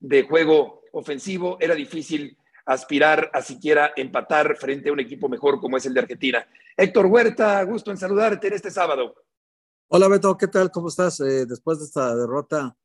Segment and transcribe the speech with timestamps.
[0.03, 5.77] de juego ofensivo, era difícil aspirar a siquiera empatar frente a un equipo mejor como
[5.77, 6.45] es el de Argentina.
[6.75, 9.15] Héctor Huerta, gusto en saludarte en este sábado.
[9.87, 10.71] Hola Beto, ¿qué tal?
[10.71, 11.21] ¿Cómo estás?
[11.21, 12.75] Eh, después de esta derrota,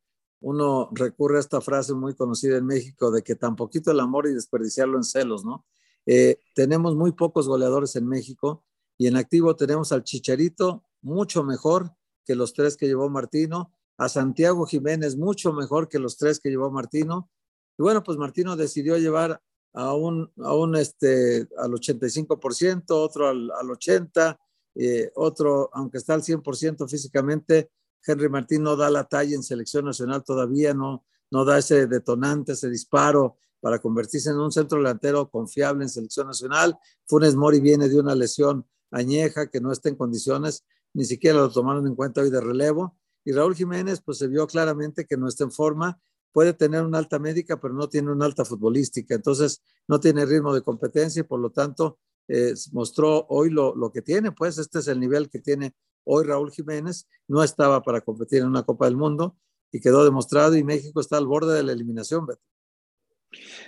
[0.40, 4.28] uno recurre a esta frase muy conocida en México de que tan poquito el amor
[4.28, 5.66] y desperdiciarlo en celos, ¿no?
[6.06, 8.64] Eh, tenemos muy pocos goleadores en México
[8.96, 11.90] y en activo tenemos al Chicharito, mucho mejor
[12.24, 16.48] que los tres que llevó Martino, a Santiago Jiménez, mucho mejor que los tres que
[16.48, 17.30] llevó Martino.
[17.76, 19.42] Y bueno, pues Martino decidió llevar
[19.74, 24.38] a un, a un este, al 85%, otro al, al 80%,
[24.80, 27.70] eh, otro, aunque está al 100% físicamente,
[28.06, 32.52] Henry Martín no da la talla en selección nacional todavía, no, no da ese detonante,
[32.52, 36.78] ese disparo para convertirse en un centro delantero confiable en selección nacional.
[37.06, 41.50] Funes Mori viene de una lesión añeja, que no está en condiciones, ni siquiera lo
[41.50, 42.96] tomaron en cuenta hoy de relevo.
[43.28, 46.00] Y Raúl Jiménez, pues se vio claramente que no está en forma,
[46.32, 50.54] puede tener una alta médica, pero no tiene una alta futbolística, entonces no tiene ritmo
[50.54, 54.78] de competencia y por lo tanto eh, mostró hoy lo, lo, que tiene, pues este
[54.78, 58.86] es el nivel que tiene hoy Raúl Jiménez, no estaba para competir en una Copa
[58.86, 59.36] del Mundo
[59.70, 62.40] y quedó demostrado y México está al borde de la eliminación, Beto.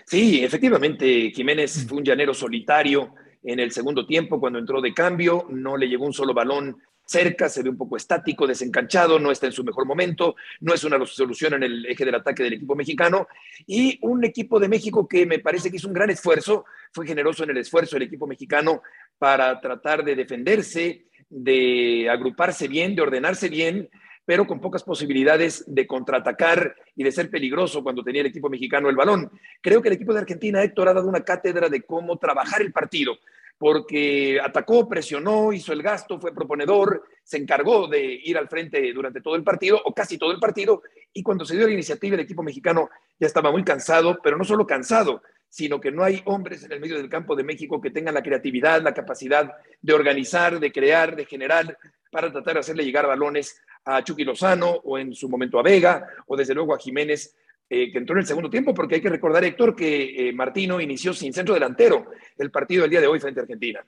[0.06, 5.46] Sí, efectivamente, Jiménez fue un llanero solitario, en el segundo tiempo cuando entró de cambio,
[5.50, 6.78] no le llegó un solo balón
[7.10, 10.84] cerca, se ve un poco estático, desencanchado, no está en su mejor momento, no es
[10.84, 13.26] una solución en el eje del ataque del equipo mexicano
[13.66, 17.42] y un equipo de México que me parece que hizo un gran esfuerzo, fue generoso
[17.42, 18.82] en el esfuerzo el equipo mexicano
[19.18, 23.90] para tratar de defenderse, de agruparse bien, de ordenarse bien,
[24.24, 28.88] pero con pocas posibilidades de contraatacar y de ser peligroso cuando tenía el equipo mexicano
[28.88, 29.32] el balón.
[29.60, 32.70] Creo que el equipo de Argentina, Héctor, ha dado una cátedra de cómo trabajar el
[32.70, 33.18] partido
[33.60, 39.20] porque atacó, presionó, hizo el gasto, fue proponedor, se encargó de ir al frente durante
[39.20, 40.82] todo el partido o casi todo el partido
[41.12, 42.88] y cuando se dio la iniciativa el equipo mexicano
[43.18, 45.20] ya estaba muy cansado, pero no solo cansado,
[45.50, 48.22] sino que no hay hombres en el medio del campo de México que tengan la
[48.22, 51.76] creatividad, la capacidad de organizar, de crear, de generar
[52.10, 56.08] para tratar de hacerle llegar balones a Chucky Lozano o en su momento a Vega
[56.28, 57.36] o desde luego a Jiménez
[57.72, 60.80] eh, que entró en el segundo tiempo, porque hay que recordar, Héctor, que eh, Martino
[60.80, 62.04] inició sin centro delantero
[62.36, 63.86] el partido del día de hoy frente a Argentina.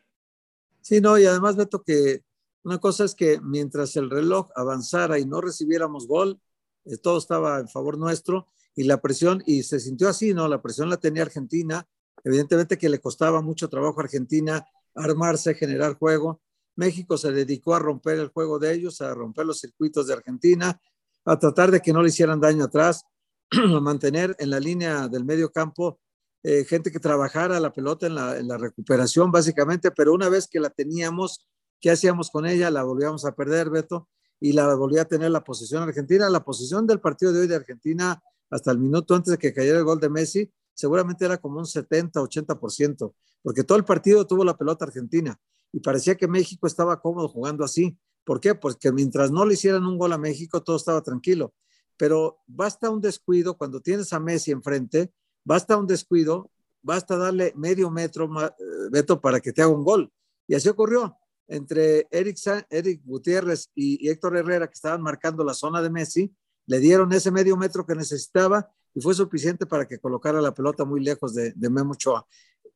[0.81, 2.20] Sí, no, y además, Beto, que
[2.62, 6.41] una cosa es que mientras el reloj avanzara y no recibiéramos gol,
[6.84, 10.47] eh, todo estaba en favor nuestro y la presión, y se sintió así, ¿no?
[10.47, 11.84] La presión la tenía Argentina,
[12.22, 14.64] evidentemente que le costaba mucho trabajo a Argentina
[14.94, 16.41] armarse, generar juego.
[16.76, 20.81] México se dedicó a romper el juego de ellos, a romper los circuitos de Argentina,
[21.25, 23.04] a tratar de que no le hicieran daño atrás
[23.83, 26.01] mantener en la línea del medio campo
[26.43, 30.71] eh, gente que trabajara la pelota en la, recuperación, básicamente, pero una vez que la
[30.71, 31.47] teníamos,
[31.81, 32.71] ¿qué hacíamos con ella?
[32.71, 34.09] La volvíamos a perder, Beto,
[34.41, 36.29] y la volvía a tener la posición argentina.
[36.29, 38.21] La posición del partido de hoy de Argentina,
[38.51, 41.67] hasta el minuto antes de que cayera el gol de Messi, seguramente era como un
[41.67, 45.39] 70, 80%, porque todo el partido tuvo la pelota argentina
[45.71, 47.97] y parecía que México estaba cómodo jugando así.
[48.25, 48.55] ¿Por qué?
[48.55, 51.55] Porque mientras no le hicieran un gol a México, todo estaba tranquilo
[51.97, 55.13] pero basta un descuido cuando tienes a Messi enfrente,
[55.45, 56.51] basta un descuido,
[56.83, 58.51] basta darle medio metro, eh,
[58.91, 60.13] Beto, para que te haga un gol.
[60.47, 61.17] Y así ocurrió.
[61.49, 62.39] Entre Eric,
[62.71, 66.35] Eric Gutiérrez y, Héctor Herrera, que estaban marcando la zona de Messi,
[66.67, 70.85] le dieron ese medio metro que necesitaba y fue suficiente para que colocara la pelota
[70.85, 72.27] muy lejos de, de Memo Ochoa.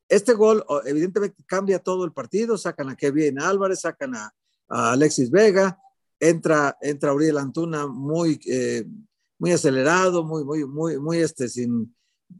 [0.09, 2.57] Este gol, evidentemente, cambia todo el partido.
[2.57, 4.33] Sacan a Kevin Álvarez, sacan a,
[4.69, 5.79] a Alexis Vega,
[6.19, 8.85] entra, entra Uriel Antuna muy, eh,
[9.39, 11.95] muy acelerado, muy, muy, muy, muy, este, sin,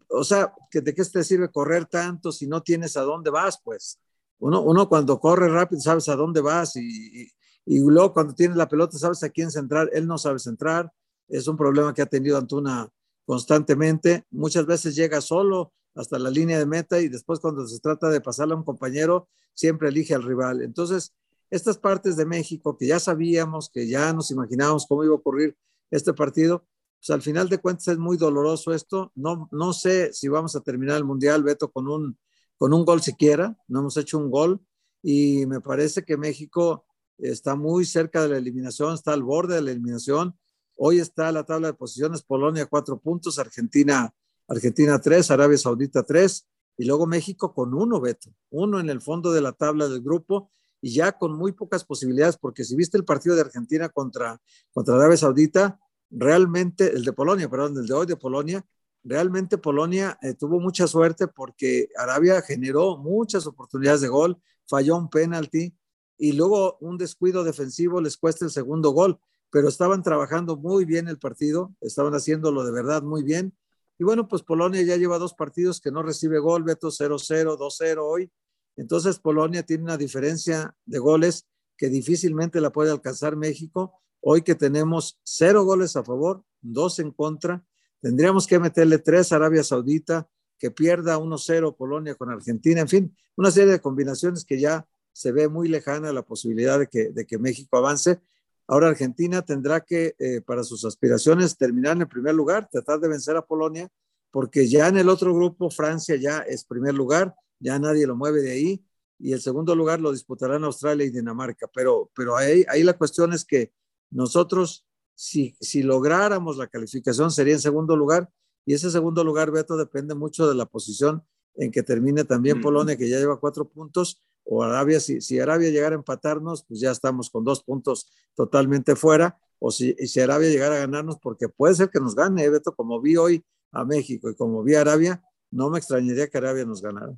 [0.10, 3.60] o sea, ¿de qué te sirve correr tanto si no tienes a dónde vas?
[3.64, 4.00] Pues
[4.40, 7.32] uno, uno cuando corre rápido sabes a dónde vas y,
[7.66, 10.92] y, luego cuando tienes la pelota sabes a quién centrar, él no sabe centrar,
[11.28, 12.90] es un problema que ha tenido Antuna
[13.26, 18.10] constantemente, muchas veces llega solo hasta la línea de meta y después cuando se trata
[18.10, 20.62] de pasarle a un compañero, siempre elige al rival.
[20.62, 21.14] Entonces,
[21.50, 25.58] estas partes de México que ya sabíamos, que ya nos imaginábamos cómo iba a ocurrir
[25.92, 26.66] este partido,
[27.00, 29.12] pues al final de cuentas es muy doloroso esto.
[29.16, 32.18] No, no sé si vamos a terminar el Mundial, Beto, con un,
[32.58, 33.58] con un gol siquiera.
[33.68, 34.60] No hemos hecho un gol
[35.02, 36.86] y me parece que México
[37.18, 40.38] está muy cerca de la eliminación, está al borde de la eliminación.
[40.76, 44.14] Hoy está la tabla de posiciones, Polonia cuatro puntos, Argentina
[44.50, 46.48] Argentina tres, Arabia Saudita tres,
[46.78, 50.52] y luego México con uno, Beto, uno en el fondo de la tabla del grupo
[50.82, 54.40] y ya con muy pocas posibilidades, porque si viste el partido de Argentina contra,
[54.72, 55.80] contra Arabia Saudita,
[56.10, 58.66] realmente, el de Polonia, perdón, el de hoy de Polonia,
[59.04, 64.38] realmente Polonia eh, tuvo mucha suerte porque Arabia generó muchas oportunidades de gol,
[64.68, 65.76] falló un penalti
[66.18, 69.20] y luego un descuido defensivo les cuesta el segundo gol,
[69.50, 73.54] pero estaban trabajando muy bien el partido, estaban haciéndolo de verdad muy bien
[74.00, 77.98] y bueno, pues Polonia ya lleva dos partidos que no recibe gol, Beto 0-0, 2-0
[78.00, 78.32] hoy.
[78.78, 83.94] Entonces Polonia tiene una diferencia de goles que difícilmente la puede alcanzar México.
[84.22, 87.64] Hoy que tenemos cero goles a favor, dos en contra,
[88.02, 90.28] tendríamos que meterle tres a Arabia Saudita,
[90.60, 95.32] que pierda 1-0 Polonia con Argentina, en fin, una serie de combinaciones que ya se
[95.32, 98.20] ve muy lejana la posibilidad de que, de que México avance.
[98.68, 103.08] Ahora Argentina tendrá que, eh, para sus aspiraciones, terminar en el primer lugar, tratar de
[103.08, 103.88] vencer a Polonia,
[104.32, 108.42] porque ya en el otro grupo Francia ya es primer lugar, ya nadie lo mueve
[108.42, 108.86] de ahí,
[109.20, 111.68] y el segundo lugar lo disputarán Australia y Dinamarca.
[111.74, 113.74] Pero, pero ahí, ahí la cuestión es que
[114.12, 118.30] nosotros, si, si lográramos la calificación, sería en segundo lugar,
[118.66, 121.24] y ese segundo lugar, Beto, depende mucho de la posición
[121.56, 125.70] en que termine también Polonia, que ya lleva cuatro puntos, o Arabia, si, si Arabia
[125.70, 130.50] llegara a empatarnos, pues ya estamos con dos puntos totalmente fuera, o si, si Arabia
[130.50, 133.84] llegara a ganarnos, porque puede ser que nos gane, ¿eh, Beto, como vi hoy a
[133.84, 137.18] México y como vi a Arabia, no me extrañaría que Arabia nos ganara.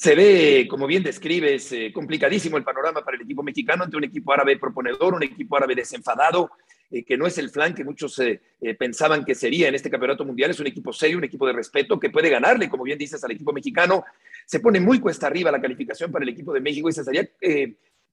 [0.00, 4.04] Se ve, como bien describes, eh, complicadísimo el panorama para el equipo mexicano ante un
[4.04, 6.52] equipo árabe proponedor, un equipo árabe desenfadado,
[6.90, 8.40] eh, que no es el flan que muchos eh,
[8.78, 10.52] pensaban que sería en este campeonato mundial.
[10.52, 13.32] Es un equipo serio, un equipo de respeto que puede ganarle, como bien dices, al
[13.32, 14.02] equipo mexicano.
[14.46, 17.28] Se pone muy cuesta arriba la calificación para el equipo de México y se estaría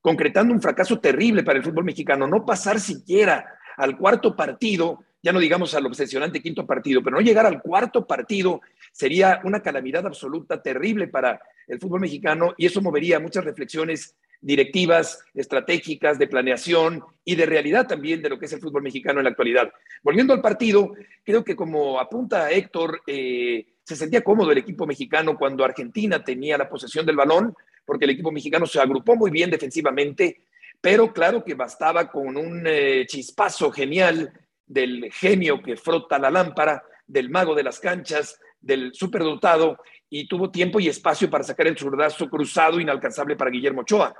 [0.02, 2.28] concretando un fracaso terrible para el fútbol mexicano.
[2.28, 3.46] No pasar siquiera
[3.78, 8.06] al cuarto partido ya no digamos al obsesionante quinto partido, pero no llegar al cuarto
[8.06, 8.62] partido
[8.92, 15.20] sería una calamidad absoluta, terrible para el fútbol mexicano y eso movería muchas reflexiones directivas,
[15.34, 19.26] estratégicas, de planeación y de realidad también de lo que es el fútbol mexicano en
[19.26, 19.72] la actualidad.
[20.04, 20.94] Volviendo al partido,
[21.24, 26.58] creo que como apunta Héctor, eh, se sentía cómodo el equipo mexicano cuando Argentina tenía
[26.58, 27.56] la posesión del balón,
[27.86, 30.42] porque el equipo mexicano se agrupó muy bien defensivamente,
[30.80, 34.32] pero claro que bastaba con un eh, chispazo genial
[34.68, 39.78] del genio que frota la lámpara, del mago de las canchas, del superdotado,
[40.10, 44.14] y tuvo tiempo y espacio para sacar el zurdazo cruzado inalcanzable para Guillermo Ochoa.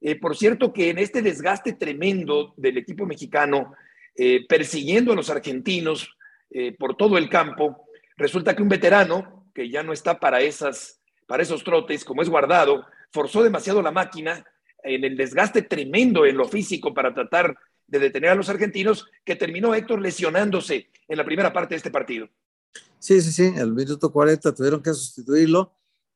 [0.00, 3.74] Eh, por cierto, que en este desgaste tremendo del equipo mexicano,
[4.16, 6.16] eh, persiguiendo a los argentinos
[6.50, 7.86] eh, por todo el campo,
[8.16, 12.28] resulta que un veterano, que ya no está para, esas, para esos trotes, como es
[12.28, 14.44] guardado, forzó demasiado la máquina
[14.82, 17.56] en el desgaste tremendo en lo físico para tratar
[17.88, 21.90] de detener a los argentinos, que terminó Héctor lesionándose en la primera parte de este
[21.90, 22.28] partido.
[22.98, 25.72] Sí, sí, sí, el minuto 40 tuvieron que sustituirlo.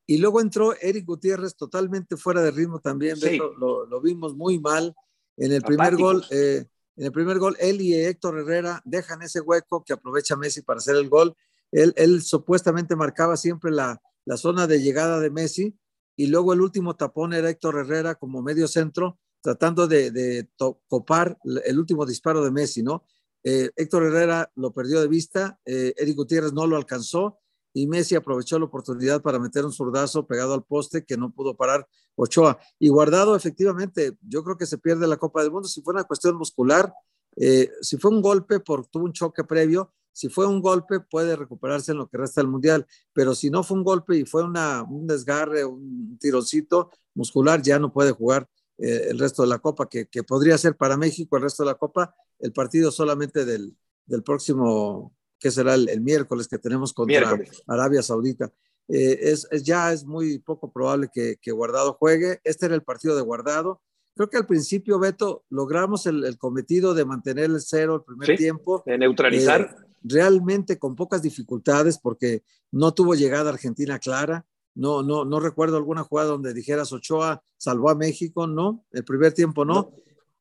[0.06, 3.16] Y luego entró Eric Gutiérrez totalmente fuera de ritmo también,
[3.58, 4.94] lo, vimos muy mal.
[5.36, 6.66] En el primer gol, eh,
[6.96, 10.78] en el primer gol, él y Héctor Herrera dejan ese hueco que aprovecha Messi para
[10.78, 11.34] hacer el gol.
[11.70, 15.78] Él, él supuestamente marcaba siempre la, la zona de llegada de Messi
[16.16, 20.48] y luego el último tapón era Héctor Herrera como medio centro tratando de,
[20.88, 23.04] copar el último disparo de Messi, ¿no?
[23.44, 27.40] Eh, Héctor Herrera lo perdió de vista, eh, Eric Gutiérrez no lo alcanzó
[27.74, 31.56] y Messi aprovechó la oportunidad para meter un zurdazo pegado al poste que no pudo
[31.56, 32.58] parar Ochoa.
[32.78, 35.66] Y guardado, efectivamente, yo creo que se pierde la Copa del Mundo.
[35.68, 36.92] Si fue una cuestión muscular,
[37.36, 41.34] eh, si fue un golpe por tuvo un choque previo, si fue un golpe puede
[41.34, 44.44] recuperarse en lo que resta del Mundial, pero si no fue un golpe y fue
[44.44, 48.46] un desgarre, un tironcito muscular, ya no puede jugar
[48.82, 51.76] eh, el resto de la Copa, que, podría ser para México el resto de la
[51.76, 53.76] Copa, el partido solamente del,
[54.24, 58.52] próximo, que será el, miércoles que tenemos contra Arabia Saudita.
[58.88, 62.40] Eh, es, ya es muy poco probable que, Guardado juegue.
[62.42, 63.80] Este era el partido de Guardado.
[64.16, 68.82] Creo que al principio, Beto, logramos el, cometido de mantener el cero el primer tiempo.
[68.84, 69.60] De neutralizar.
[69.60, 74.44] Eh, realmente con pocas dificultades porque no tuvo llegada Argentina clara.
[74.74, 79.32] No, no, no recuerdo alguna jugada donde dijeras Ochoa salvó a México, no, el primer
[79.32, 79.92] tiempo no,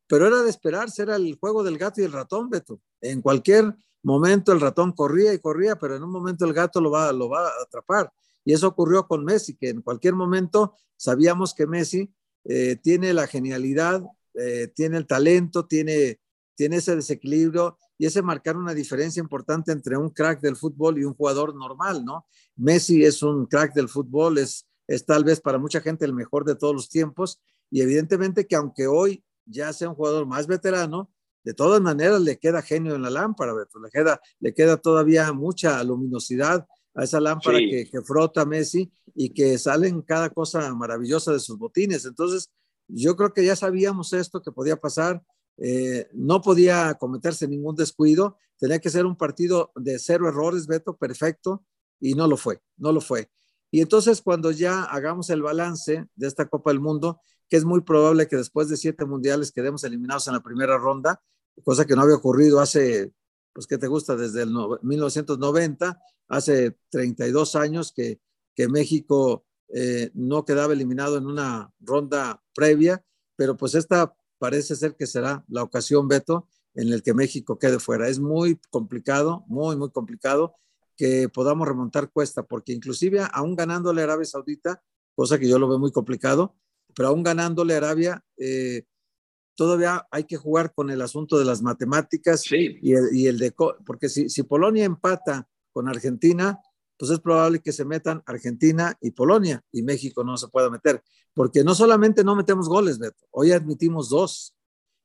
[0.07, 2.81] pero era de esperarse, era el juego del gato y el ratón, Beto.
[3.01, 6.91] En cualquier momento el ratón corría y corría, pero en un momento el gato lo
[6.91, 8.11] va, lo va a atrapar.
[8.43, 12.11] Y eso ocurrió con Messi, que en cualquier momento sabíamos que Messi
[12.43, 16.19] eh, tiene la genialidad, eh, tiene el talento, tiene,
[16.55, 21.03] tiene ese desequilibrio y ese marcar una diferencia importante entre un crack del fútbol y
[21.03, 22.25] un jugador normal, ¿no?
[22.55, 26.46] Messi es un crack del fútbol, es, es tal vez para mucha gente el mejor
[26.46, 31.10] de todos los tiempos y evidentemente que aunque hoy ya sea un jugador más veterano,
[31.43, 33.79] De todas maneras, le queda genio en la lámpara, Beto.
[33.79, 39.31] Le queda, le queda todavía mucha luminosidad a esa lámpara que, que, frota Messi y
[39.34, 42.05] que salen cada cosa maravillosa de sus botines.
[42.05, 42.51] Entonces,
[42.88, 45.24] yo creo que ya sabíamos esto que podía pasar.
[45.58, 48.38] Eh, no podía cometerse ningún descuido.
[48.58, 51.65] Tenía que ser un partido de cero errores, Beto, perfecto,
[52.00, 53.29] y no lo fue, no lo fue.
[53.72, 57.81] Y entonces, cuando ya hagamos el balance de esta Copa del Mundo, que es muy
[57.81, 61.22] probable que después de siete mundiales quedemos eliminados en la primera ronda,
[61.63, 63.13] cosa que no había ocurrido hace,
[63.53, 64.15] pues, ¿qué te gusta?
[64.15, 68.20] Desde el 1990, hace 32 años que,
[68.55, 73.03] que México eh, no quedaba eliminado en una ronda previa,
[73.38, 77.77] pero pues esta parece ser que será la ocasión, Beto, en el que México quede
[77.77, 78.07] fuera.
[78.07, 80.55] Es muy complicado, muy, muy complicado
[80.98, 84.81] que podamos remontar cuesta, porque inclusive aún ganándole a Arabia Saudita,
[85.13, 86.55] cosa que yo lo veo muy complicado,
[86.95, 88.86] pero aún ganándole a Arabia, eh,
[89.53, 92.93] todavía hay que jugar con el asunto de las matemáticas y,
[93.27, 93.53] el, de,
[93.86, 96.60] porque si, si Polonia empata con Argentina,
[97.01, 101.01] pues es probable que se metan Argentina y Polonia y México no se pueda meter,
[101.34, 104.53] porque no solamente no metemos goles, Beto, hoy admitimos dos.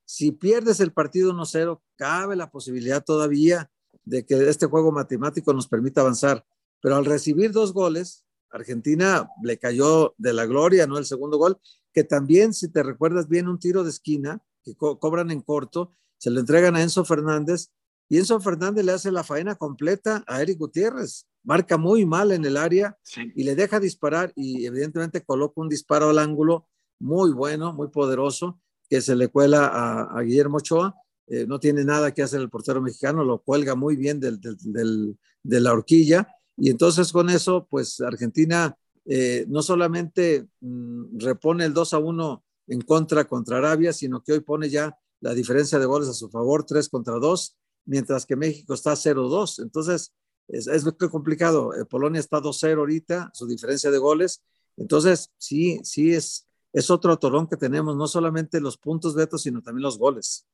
[0.05, 3.71] Si pierdes el partido 1-0, cabe la posibilidad todavía
[4.05, 6.45] de que este juego matemático nos permita avanzar,
[6.83, 10.99] pero al recibir dos goles, Argentina le cayó de la gloria, ¿no?
[10.99, 11.59] El segundo gol,
[11.95, 16.29] que también, si te recuerdas bien, un tiro de esquina que cobran en corto, se
[16.29, 17.71] lo entregan a Enzo Fernández
[18.07, 21.27] y Enzo Fernández le hace la faena completa a Eric Gutiérrez.
[21.47, 22.99] Marca muy mal en el área
[23.35, 28.61] y le deja disparar y evidentemente coloca un disparo al ángulo muy bueno, muy poderoso,
[28.91, 30.95] que se le cuela a, Guillermo Ochoa.
[31.29, 35.61] Eh, no tiene nada que hacer el portero mexicano, lo cuelga muy bien del, de
[35.61, 36.29] la horquilla.
[36.57, 42.45] Y entonces con eso, pues Argentina eh, no solamente mm, repone el 2 a 1
[42.69, 46.29] en contra contra Arabia, sino que hoy pone ya la diferencia de goles a su
[46.29, 49.63] favor, 3 contra 2 mientras que México está 0-2.
[49.63, 50.13] Entonces,
[50.49, 51.75] es, es, muy complicado.
[51.75, 54.43] Eh, Polonia está 2-0 ahorita, su diferencia de goles.
[54.77, 59.63] Entonces, sí, sí es, es otro torón que tenemos, no solamente los puntos vetos, sino
[59.63, 60.47] también los goles.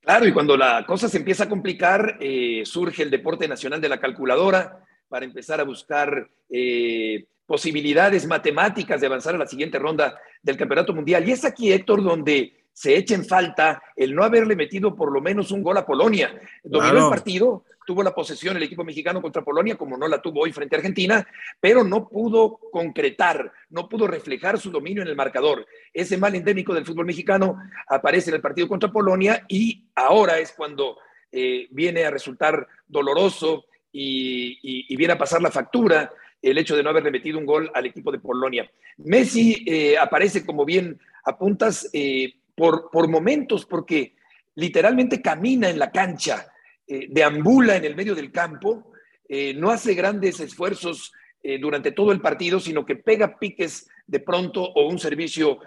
[0.00, 3.88] Claro, y cuando la cosa se empieza a complicar, eh, surge el deporte nacional de
[3.88, 10.18] la calculadora para empezar a buscar eh, posibilidades matemáticas de avanzar a la siguiente ronda
[10.42, 11.28] del Campeonato Mundial.
[11.28, 15.20] Y es aquí, Héctor, donde se echa en falta el no haberle metido por lo
[15.20, 16.40] menos un gol a Polonia.
[16.64, 20.40] Dominó el partido, tuvo la posesión el equipo mexicano contra Polonia, como no la tuvo
[20.40, 21.28] hoy frente a Argentina,
[21.60, 25.66] pero no pudo concretar, no pudo reflejar su dominio en el marcador.
[25.92, 30.52] Ese mal endémico del fútbol mexicano aparece en el partido contra Polonia y ahora es
[30.52, 30.96] cuando
[31.30, 36.88] eh, viene a resultar doloroso y, viene a pasar la factura el hecho de no
[36.88, 38.70] haberle metido un gol al equipo de Polonia.
[38.96, 44.14] Messi eh, aparece, como bien apuntas, eh, por, momentos, porque
[44.54, 46.46] literalmente camina en la cancha,
[46.86, 48.92] eh, deambula en el medio del campo,
[49.28, 51.12] eh, no hace grandes esfuerzos
[51.42, 55.58] eh, durante todo el partido, sino que pega piques de pronto o un servicio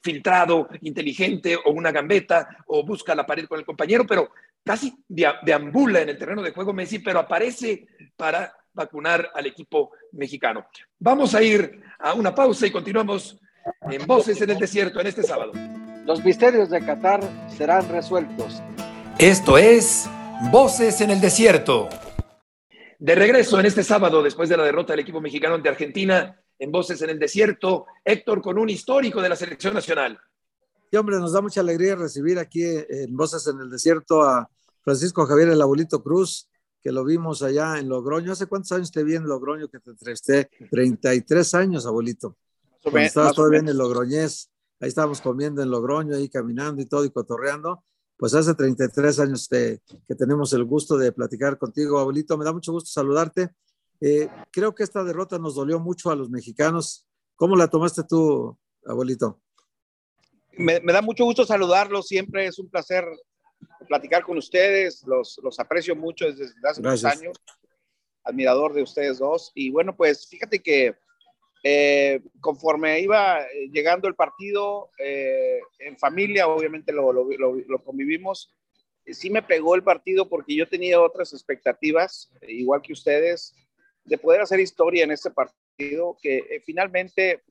[0.00, 4.30] filtrado, inteligente o una gambeta o busca la pared con el compañero, pero
[4.62, 10.66] casi deambula en el terreno de juego Messi, pero aparece para vacunar al equipo mexicano.
[11.00, 13.40] Vamos a ir a una pausa y continuamos
[13.90, 15.52] en Voces en el Desierto en este sábado.
[16.06, 18.62] Los misterios de Qatar serán resueltos.
[19.18, 20.08] Esto es
[20.52, 21.88] Voces en el Desierto.
[23.00, 26.70] De regreso en este sábado, después de la derrota del equipo mexicano ante Argentina, en
[26.70, 30.20] Voces en el Desierto, Héctor con un histórico de la selección nacional.
[30.92, 34.48] Y hombre, nos da mucha alegría recibir aquí en Voces en el Desierto a
[34.82, 36.48] Francisco Javier el Abuelito Cruz,
[36.80, 38.30] que lo vimos allá en Logroño.
[38.30, 40.48] ¿Hace cuántos años te vi en Logroño que te entrevisté?
[40.70, 42.36] 33 años, abuelito.
[42.84, 44.48] Cuando estabas todavía en el Logroñés,
[44.78, 47.82] ahí estábamos comiendo en Logroño, ahí caminando y todo y cotorreando.
[48.18, 52.36] Pues hace 33 años que tenemos el gusto de platicar contigo, abuelito.
[52.36, 53.50] Me da mucho gusto saludarte.
[54.00, 57.06] Eh, creo que esta derrota nos dolió mucho a los mexicanos.
[57.36, 59.40] ¿Cómo la tomaste tú, abuelito?
[60.56, 62.08] Me, da mucho gusto saludarlos.
[62.08, 63.04] Siempre es un placer
[63.86, 65.04] platicar con ustedes.
[65.06, 67.36] Los, los aprecio mucho desde hace muchos años.
[68.24, 69.52] Admirador de ustedes dos.
[69.54, 70.96] Y bueno, pues fíjate que
[71.64, 77.12] eh, conforme iba eh, llegando el partido eh, en familia, obviamente lo,
[77.84, 78.54] convivimos,
[79.06, 83.54] sí me pegó el partido porque yo tenía otras expectativas, igual que ustedes,
[84.04, 87.42] de poder hacer historia en este partido, que finalmente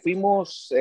[0.00, 0.72] fuimos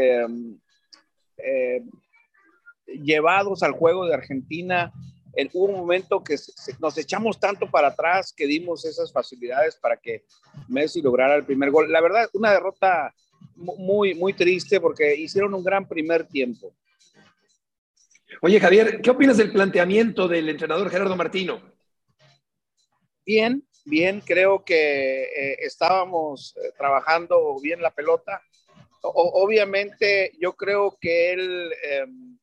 [2.87, 4.91] llevados al juego de Argentina
[5.33, 6.35] en, hubo un momento que
[6.79, 10.25] nos echamos tanto para atrás que dimos esas facilidades para que
[10.67, 11.91] Messi lograra el primer gol.
[11.91, 13.13] La verdad, una derrota
[13.55, 16.73] muy, muy triste porque hicieron un gran primer tiempo.
[18.41, 21.61] Oye, Javier, ¿qué opinas del planteamiento del entrenador Gerardo Martino?
[23.25, 28.41] Bien, bien, creo que eh, estábamos eh, trabajando bien la pelota.
[29.03, 32.37] obviamente, yo creo que él em,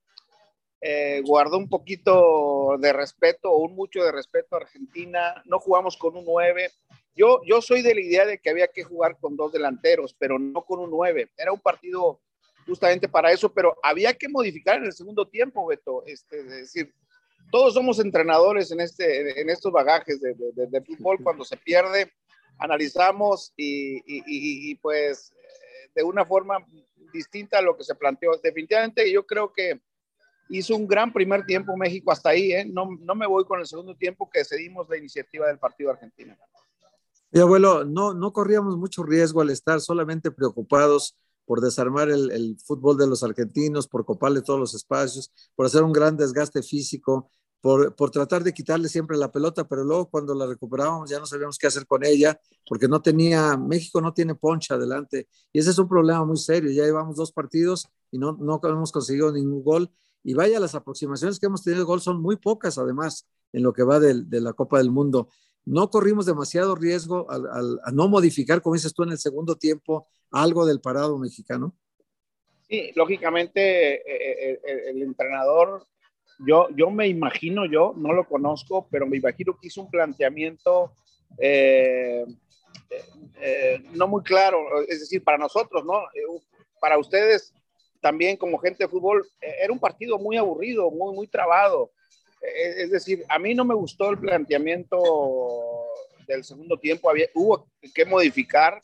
[0.80, 5.42] eh, guardó un poquito de respeto o un mucho de respeto a Argentina.
[5.44, 6.70] No jugamos con un 9.
[7.16, 10.38] Yo, yo soy de la idea de que había que jugar con dos delanteros, pero
[10.38, 11.30] no con un 9.
[11.36, 12.20] Era un partido
[12.64, 16.04] justamente para eso, pero había que modificar en el segundo tiempo, Beto.
[16.06, 16.94] Este, es decir,
[17.50, 21.18] todos somos entrenadores en, este, en estos bagajes de, de, fútbol.
[21.22, 22.12] Cuando se pierde,
[22.58, 25.32] analizamos y, y, pues
[25.94, 26.64] de una forma
[27.12, 28.36] distinta a lo que se planteó.
[28.36, 29.80] Definitivamente yo creo que
[30.48, 32.52] hizo un gran primer tiempo México hasta ahí.
[32.52, 32.64] ¿eh?
[32.64, 36.36] No, no me voy con el segundo tiempo que cedimos la iniciativa del partido argentino.
[37.30, 41.14] Mi abuelo, no, no corríamos mucho riesgo al estar solamente preocupados
[41.44, 45.82] por desarmar el, el, fútbol de los argentinos, por coparle todos los espacios, por hacer
[45.82, 50.34] un gran desgaste físico, por, por, tratar de quitarle siempre la pelota, pero luego cuando
[50.34, 54.34] la recuperábamos ya no sabíamos qué hacer con ella, porque no tenía, México no tiene
[54.34, 58.32] poncha adelante, y ese es un problema muy serio, ya llevamos dos partidos y no,
[58.32, 59.90] no hemos conseguido ningún gol,
[60.28, 63.72] y vaya, las aproximaciones que hemos tenido de gol son muy pocas además en lo
[63.72, 65.28] que va de, de la Copa del Mundo
[65.68, 70.08] no corrimos demasiado riesgo al, a no modificar, como dices tú, en el segundo tiempo
[70.30, 71.74] algo del parado mexicano?
[72.68, 74.02] Sí, lógicamente eh,
[74.50, 75.86] eh, eh, el entrenador,
[76.46, 80.92] yo, yo me imagino, yo no lo conozco, pero me imagino que hizo un planteamiento
[83.94, 84.58] no muy claro,
[84.88, 86.00] es decir, para nosotros, ¿no?
[86.80, 87.52] Para ustedes
[88.00, 91.90] también como gente de fútbol, era un partido muy aburrido, muy, muy trabado.
[92.40, 95.02] Es decir, a mí no me gustó el planteamiento
[96.26, 98.80] del segundo tiempo, había, hubo que modificar,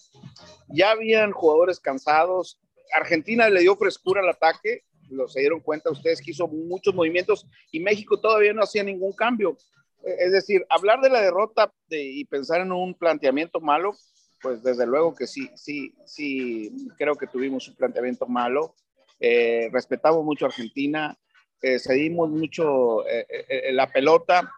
[0.69, 2.59] ya habían jugadores cansados,
[2.95, 7.47] Argentina le dio frescura al ataque, lo se dieron cuenta ustedes que hizo muchos movimientos
[7.71, 9.57] y México todavía no hacía ningún cambio.
[10.03, 13.95] Es decir, hablar de la derrota y pensar en un planteamiento malo,
[14.43, 18.75] pues desde luego que sí, sí, sí, creo que tuvimos un planteamiento malo.
[19.21, 21.17] Eh, respetamos mucho a Argentina,
[21.65, 24.53] eh, cedimos mucho eh, eh, la pelota.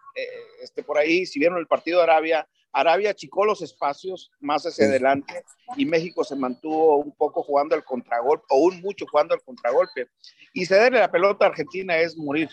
[0.61, 4.87] este, por ahí, si vieron el partido de Arabia, Arabia achicó los espacios más hacia
[4.87, 5.45] adelante
[5.77, 10.09] y México se mantuvo un poco jugando al contragolpe, o un mucho jugando al contragolpe.
[10.51, 12.49] Y cederle la pelota a Argentina es morir.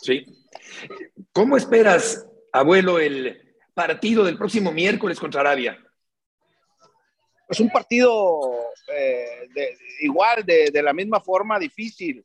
[0.00, 0.24] Sí.
[1.32, 5.76] ¿Cómo esperas, abuelo, el partido del próximo miércoles contra Arabia?
[7.52, 8.40] Es un partido
[10.00, 12.24] igual, de, de, la misma forma, difícil.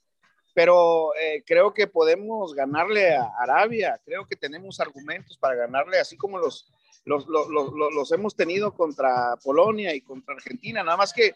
[0.54, 6.16] Pero eh, creo que podemos ganarle a Arabia, creo que tenemos argumentos para ganarle, así
[6.16, 6.72] como los,
[7.04, 11.36] los, los, los, hemos tenido contra Polonia y contra Argentina, nada más que eh,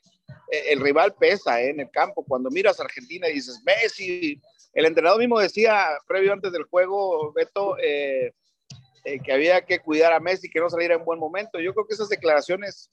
[0.69, 4.41] el rival pesa eh, en el campo, cuando miras a Argentina y dices, Messi,
[4.73, 10.49] el entrenador mismo decía, previo antes del juego, Beto, que había que cuidar a Messi,
[10.49, 12.89] que no saliera en buen momento, yo creo que esas declaraciones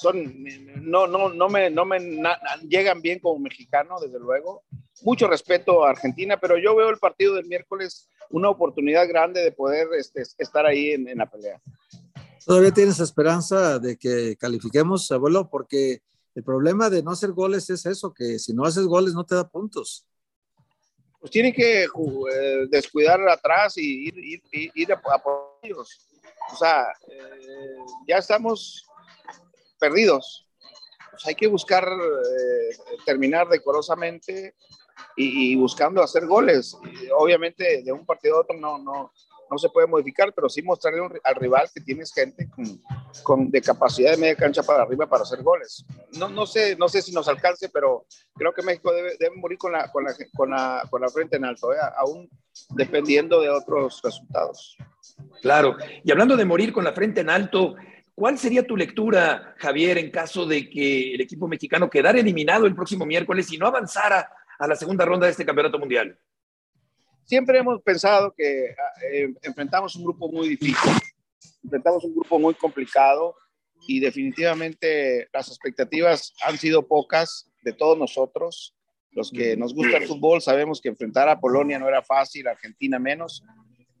[0.00, 0.44] son,
[0.80, 1.98] no, no, no me, no me
[2.66, 4.62] llegan bien como mexicano, desde luego,
[5.02, 9.52] mucho respeto a Argentina, pero yo veo el partido del miércoles una oportunidad grande de
[9.52, 11.60] poder este, estar ahí en, la pelea.
[12.44, 15.50] ¿Todavía tienes esperanza de que califiquemos, abuelo?
[15.50, 16.00] Porque
[16.34, 19.34] el problema de no hacer goles es eso, que si no haces goles no te
[19.34, 20.06] da puntos.
[21.18, 26.08] Pues tienen que eh, descuidar atrás y ir, ir, a, por ellos.
[26.50, 27.76] O sea, eh,
[28.08, 28.89] ya estamos
[29.80, 30.46] perdidos.
[31.10, 34.54] Pues hay que buscar eh, terminar decorosamente
[35.16, 36.76] y, buscando hacer goles.
[37.16, 39.12] obviamente de un partido a otro no, no,
[39.50, 42.80] no se puede modificar, pero sí mostrarle al rival que tienes gente con,
[43.22, 45.84] con, de capacidad de media cancha para arriba para hacer goles.
[46.18, 49.72] No, no, sé, no sé si nos alcance, pero creo que México debe, morir con
[49.72, 51.78] la, con, la, con, la, con la frente en alto, ¿eh?
[51.96, 52.28] aún
[52.70, 54.76] dependiendo de otros resultados.
[55.42, 57.74] Claro, y hablando de morir con la frente en alto,
[58.20, 62.74] ¿Cuál sería tu lectura, Javier, en caso de que el equipo mexicano quedara eliminado el
[62.74, 66.18] próximo miércoles y no avanzara a la segunda ronda de este campeonato mundial?
[67.24, 70.92] Siempre hemos pensado que ah, eh, enfrentamos un grupo muy difícil,
[71.64, 73.36] enfrentamos un grupo muy complicado
[73.88, 78.76] y definitivamente las expectativas han sido pocas de todos nosotros.
[79.12, 82.98] Los que nos gusta el fútbol sabemos que enfrentar a Polonia no era fácil, Argentina
[82.98, 83.42] menos,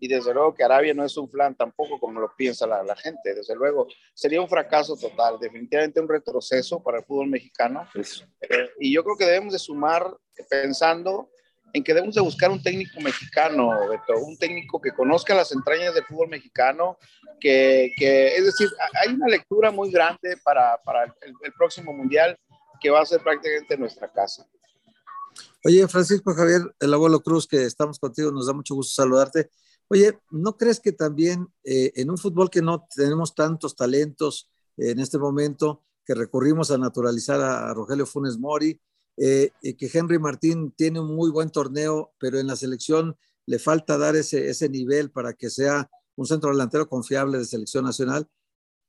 [0.00, 2.96] y desde luego que Arabia no es un plan tampoco como lo piensa la, la,
[2.96, 7.86] gente, desde luego sería un fracaso total, definitivamente un retroceso para el fútbol mexicano.
[7.94, 10.16] Eh, y yo creo que debemos de sumar
[10.48, 11.30] pensando
[11.72, 13.70] en que debemos de buscar un técnico mexicano,
[14.22, 16.98] un técnico que conozca las entrañas del fútbol mexicano,
[17.38, 18.68] que, que es decir,
[19.04, 22.36] hay una lectura muy grande para, para el, el próximo mundial
[22.80, 24.46] que va a ser prácticamente nuestra casa.
[25.62, 29.50] Oye, Francisco Javier, el abuelo Cruz, que estamos contigo, nos da mucho gusto saludarte.
[29.92, 35.00] Oye, ¿no crees que también eh, en un fútbol que no tenemos tantos talentos en
[35.00, 38.80] este momento, que recurrimos a naturalizar a, Rogelio Funes Mori,
[39.16, 43.58] eh, y que Henry Martín tiene un muy buen torneo, pero en la selección le
[43.58, 48.28] falta dar ese, ese nivel para que sea un centro delantero confiable de selección nacional?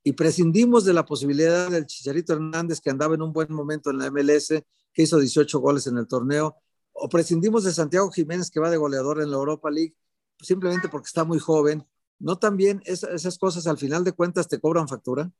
[0.04, 3.98] Y prescindimos de la posibilidad del Chicharito Hernández, que andaba en un buen momento en
[3.98, 4.62] la MLS,
[4.92, 6.54] que hizo 18 goles en el torneo,
[6.92, 9.96] o prescindimos de Santiago Jiménez, que va de goleador en la Europa League,
[10.42, 11.86] simplemente porque está muy joven.
[12.18, 15.30] ¿No también esas cosas al final de cuentas te cobran factura?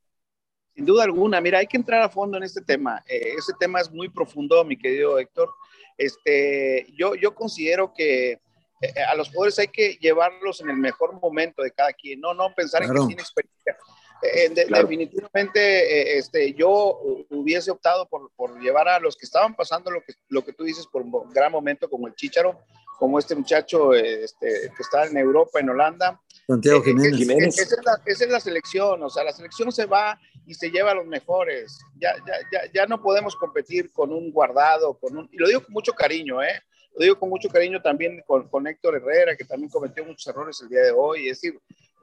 [0.75, 3.05] Sin duda alguna, mira, hay que entrar a fondo en este tema.
[3.07, 5.51] Eh, ese tema es muy profundo, mi querido Héctor.
[5.99, 8.41] Este, yo, yo considero que
[8.83, 12.35] eh, a los jugadores hay que llevarlos en el mejor momento de cada quien, no,
[12.35, 13.77] no pensar en que tiene experiencia.
[14.23, 19.91] Eh, definitivamente, eh, este, yo hubiese optado por, por, llevar a los que estaban pasando
[19.91, 22.61] lo que, lo que tú dices por un gran momento, como el Chicharo,
[23.03, 26.21] como este muchacho este, que está en Europa, en Holanda.
[26.47, 27.59] Santiago eh, Jiménez.
[27.59, 30.71] esa, es la, esa, es la, selección, o sea, la selección se va y se
[30.71, 31.81] lleva a los mejores.
[31.99, 35.65] Ya, ya, ya, ya no podemos competir con un guardado, con un, y lo digo
[35.65, 36.63] con mucho cariño, ¿eh?
[36.95, 40.61] Lo digo con mucho cariño también con, con Héctor Herrera, que también cometió muchos errores
[40.63, 41.29] el día de hoy.
[41.29, 41.59] Es decir,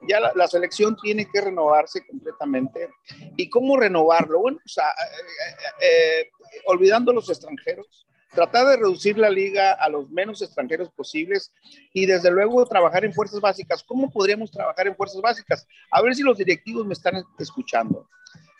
[0.06, 2.90] ya la, selección tiene que renovarse completamente.
[3.38, 4.40] ¿Y cómo renovarlo?
[4.40, 6.30] Bueno, o sea, eh, eh, eh,
[6.66, 11.52] olvidando los extranjeros, tratar de reducir la liga a los menos extranjeros posibles
[11.92, 13.82] y desde luego trabajar en fuerzas básicas.
[13.82, 15.66] ¿Cómo podríamos trabajar en fuerzas básicas?
[15.90, 18.08] A ver si los directivos me están escuchando.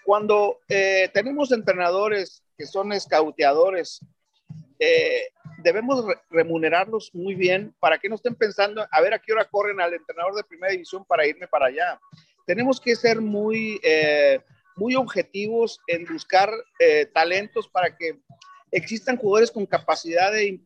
[0.05, 4.01] Cuando tenemos entrenadores que son escauteadores
[4.83, 5.29] eh,
[5.59, 9.79] debemos remunerarlos muy bien para que no estén pensando a ver a qué hora corren
[9.79, 12.01] al entrenador de primera división para irme para allá.
[12.47, 14.41] Tenemos que ser muy, eh,
[14.77, 18.21] muy objetivos en buscar eh, talentos para que
[18.71, 20.61] existan jugadores con capacidad de,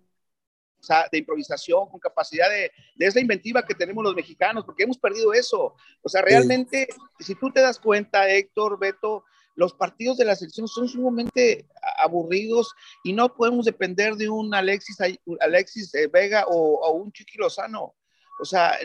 [1.10, 5.32] de improvisación, con capacidad de, de, esa inventiva que tenemos los mexicanos, porque hemos perdido
[5.32, 5.74] eso.
[6.02, 6.88] O sea, realmente,
[7.18, 9.24] si tú te das cuenta, Héctor, Beto,
[9.56, 11.66] los partidos de la selección son sumamente
[12.02, 14.96] aburridos y no podemos depender de un Alexis,
[15.40, 17.94] Alexis eh, Vega o, un Chiqui Lozano.
[18.40, 18.76] O sea,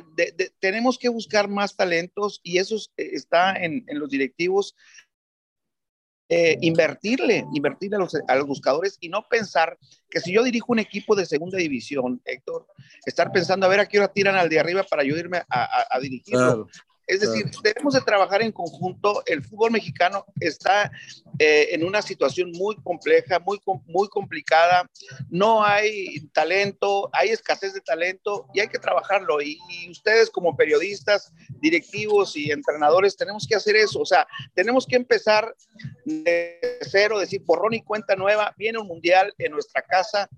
[0.59, 4.75] tenemos que buscar más talentos y eso eh, está en, los directivos.
[6.31, 9.79] Eh, invertirle, invertirle a los, a los, buscadores y no pensar
[10.11, 12.67] que si yo dirijo un equipo de segunda división, Héctor,
[13.03, 15.87] estar pensando a ver a qué hora tiran al de arriba para yo irme a,
[15.89, 16.67] a, dirigirlo.
[17.09, 19.23] Es decir, debemos de trabajar en conjunto.
[19.25, 20.91] El fútbol mexicano está
[21.39, 24.87] eh, en una situación muy compleja, muy, muy complicada.
[25.27, 29.41] No hay talento, hay escasez de talento y hay que trabajarlo.
[29.41, 29.57] Y,
[29.89, 34.01] ustedes como periodistas, directivos y entrenadores tenemos que hacer eso.
[34.01, 35.55] O sea, tenemos que empezar
[36.05, 38.53] de cero, decir, borrón y cuenta nueva.
[38.55, 40.29] Viene un mundial en nuestra casa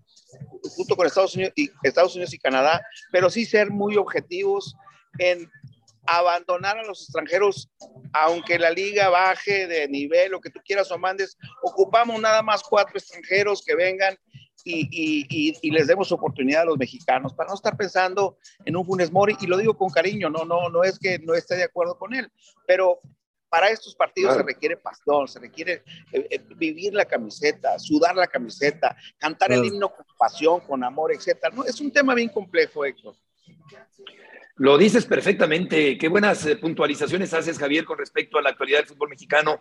[0.78, 2.82] junto con Estados Unidos y, Estados Unidos y Canadá,
[3.12, 4.74] pero sí ser muy objetivos
[5.20, 5.52] en
[6.06, 7.70] abandonar a los extranjeros,
[8.14, 12.64] aunque la liga baje de nivel, lo que tú quieras o mandes, ocupamos nada más
[12.64, 14.18] cuatro extranjeros que vengan
[14.64, 18.86] y, y, y, les demos oportunidad a los mexicanos para no estar pensando en un
[18.86, 21.64] Funes Mori, y lo digo con cariño, no, no, no es que no esté de
[21.64, 22.32] acuerdo con él,
[22.68, 23.02] pero
[23.50, 25.84] para estos partidos se requiere pasión, se requiere
[26.14, 31.12] eh, eh, vivir la camiseta, sudar la camiseta, cantar el himno con pasión, con amor,
[31.12, 31.54] etcétera.
[31.54, 33.14] No, es un tema bien complejo, Héctor.
[34.62, 35.98] Lo dices perfectamente.
[35.98, 39.60] Qué buenas eh, puntualizaciones haces, Javier, con respecto a la actualidad del fútbol mexicano,